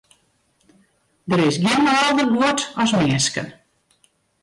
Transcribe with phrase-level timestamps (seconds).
[1.29, 3.47] Der is gjin mâlder guod as minsken.